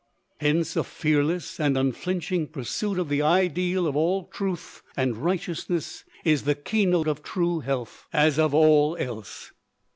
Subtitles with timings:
[0.39, 6.55] Hence, a fearless and unflinching pursuit of the ideal of Truth and Righteousness is the
[6.55, 9.51] key note of true health as of all else.